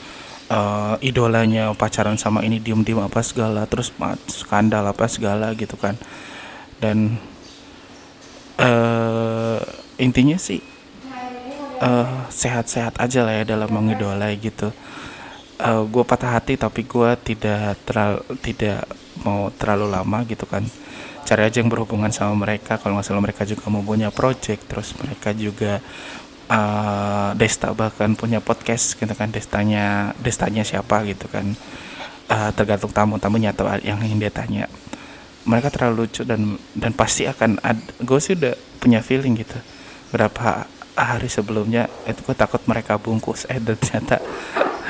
uh, 0.51 0.95
idolanya 1.01 1.71
pacaran 1.79 2.19
sama 2.19 2.43
ini 2.43 2.59
diem-diem 2.59 3.01
apa 3.01 3.23
segala 3.23 3.65
terus 3.65 3.95
skandal 4.27 4.85
apa 4.85 5.07
segala 5.07 5.55
gitu 5.55 5.79
kan. 5.79 5.95
Dan 6.83 7.17
uh, 8.59 9.63
intinya 9.97 10.37
sih 10.37 10.61
uh, 11.81 12.27
sehat-sehat 12.29 12.99
aja 12.99 13.25
lah 13.25 13.41
ya 13.41 13.45
dalam 13.57 13.71
mengidolai 13.71 14.37
gitu. 14.37 14.75
Uh, 15.61 15.85
gue 15.85 16.05
patah 16.05 16.41
hati 16.41 16.57
tapi 16.57 16.89
gue 16.89 17.11
tidak 17.21 17.77
terlalu 17.85 18.25
tidak 18.41 18.85
mau 19.23 19.49
terlalu 19.55 19.87
lama 19.93 20.19
gitu 20.27 20.45
kan. 20.45 20.67
Cari 21.21 21.47
aja 21.47 21.63
yang 21.63 21.71
berhubungan 21.71 22.11
sama 22.11 22.35
mereka 22.35 22.81
kalau 22.81 22.97
nggak 22.99 23.07
salah 23.07 23.23
mereka 23.23 23.45
juga 23.47 23.69
mau 23.71 23.85
punya 23.85 24.09
project 24.11 24.67
terus 24.67 24.97
mereka 24.99 25.31
juga 25.37 25.79
uh, 26.51 27.31
Desta 27.39 27.71
bahkan 27.73 28.19
punya 28.19 28.43
podcast 28.43 28.99
gitu 28.99 29.15
kan 29.15 29.31
Destanya 29.31 30.13
Destanya 30.19 30.67
siapa 30.67 31.07
gitu 31.07 31.31
kan. 31.31 31.55
Uh, 32.31 32.51
tergantung 32.55 32.95
tamu-tamunya 32.95 33.51
atau 33.51 33.67
yang 33.83 33.99
ingin 34.03 34.23
dia 34.23 34.31
tanya. 34.31 34.67
Mereka 35.47 35.73
terlalu 35.73 36.07
lucu 36.07 36.23
dan 36.23 36.59
dan 36.79 36.95
pasti 36.95 37.27
akan 37.27 37.59
gue 38.03 38.21
sih 38.23 38.39
udah 38.39 38.55
punya 38.79 39.03
feeling 39.03 39.39
gitu. 39.39 39.59
Berapa 40.15 40.67
hari 40.95 41.31
sebelumnya 41.31 41.91
itu 42.07 42.23
gue 42.23 42.37
takut 42.37 42.63
mereka 42.71 42.99
bungkus. 42.99 43.51
Eh 43.51 43.59
dan 43.59 43.79
ternyata 43.79 44.23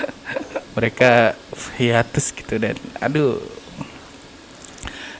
mereka 0.77 1.37
hiatus 1.81 2.33
gitu 2.37 2.61
dan 2.61 2.77
aduh. 3.01 3.41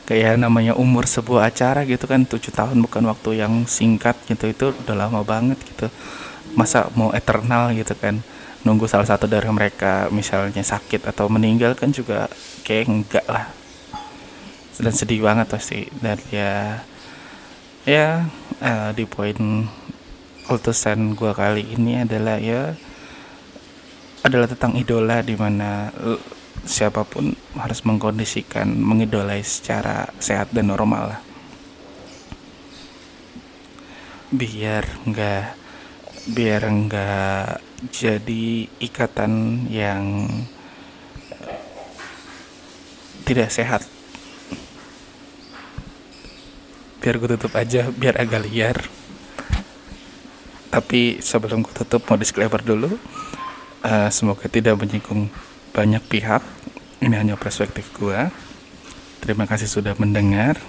Kayak 0.05 0.43
namanya 0.43 0.75
umur 0.75 1.07
sebuah 1.07 1.55
acara 1.55 1.87
gitu 1.87 2.11
kan 2.11 2.27
tujuh 2.27 2.51
tahun 2.51 2.83
bukan 2.83 3.07
waktu 3.07 3.47
yang 3.47 3.63
singkat 3.71 4.19
gitu 4.27 4.51
itu 4.51 4.75
udah 4.75 5.07
lama 5.07 5.23
banget 5.23 5.55
gitu 5.63 5.87
masa 6.55 6.91
mau 6.99 7.15
eternal 7.15 7.71
gitu 7.75 7.95
kan 7.95 8.23
nunggu 8.61 8.85
salah 8.85 9.09
satu 9.09 9.25
dari 9.25 9.49
mereka 9.49 10.13
misalnya 10.13 10.61
sakit 10.61 11.09
atau 11.09 11.33
meninggal 11.33 11.73
kan 11.73 11.89
juga 11.93 12.29
kayak 12.65 12.87
enggak 12.89 13.27
lah. 13.27 13.49
Dan 14.81 14.93
sedih 14.97 15.25
banget 15.25 15.49
pasti. 15.49 15.89
Dan 16.01 16.17
ya 16.33 16.85
ya 17.89 18.29
uh, 18.61 18.91
di 18.93 19.05
poin 19.09 19.69
ultusan 20.53 21.17
gua 21.17 21.33
kali 21.33 21.65
ini 21.77 22.05
adalah 22.05 22.37
ya 22.37 22.77
adalah 24.21 24.49
tentang 24.49 24.77
idola 24.77 25.25
di 25.25 25.33
mana 25.33 25.89
siapa 26.69 27.09
pun 27.09 27.33
harus 27.57 27.81
mengkondisikan 27.89 28.69
mengidolai 28.69 29.41
secara 29.41 30.13
sehat 30.21 30.53
dan 30.53 30.69
normal 30.69 31.17
lah. 31.17 31.21
Biar 34.29 34.85
enggak 35.09 35.60
biar 36.29 36.69
enggak 36.69 37.65
jadi 37.89 38.69
ikatan 38.77 39.65
yang 39.73 40.29
tidak 43.25 43.49
sehat. 43.49 43.87
Biar 47.01 47.17
gue 47.17 47.29
tutup 47.39 47.57
aja 47.57 47.89
biar 47.89 48.21
agak 48.21 48.45
liar. 48.45 48.77
Tapi 50.69 51.23
sebelum 51.25 51.65
gue 51.65 51.73
tutup 51.73 52.05
mau 52.05 52.21
disclaimer 52.21 52.61
dulu. 52.61 53.01
Uh, 53.81 54.13
semoga 54.13 54.45
tidak 54.45 54.77
menyinggung 54.77 55.33
banyak 55.73 56.05
pihak. 56.11 56.45
Ini 57.01 57.17
hanya 57.17 57.41
perspektif 57.41 57.89
gua. 57.97 58.29
Terima 59.25 59.49
kasih 59.49 59.73
sudah 59.73 59.97
mendengar. 59.97 60.61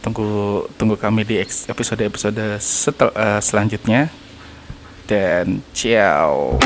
Tunggu 0.00 0.64
tunggu 0.80 0.96
kami 0.96 1.28
di 1.28 1.36
episode 1.44 2.00
episode 2.00 2.56
setel, 2.64 3.12
uh, 3.12 3.42
selanjutnya 3.44 4.08
dan 5.08 5.64
ciao 5.72 6.60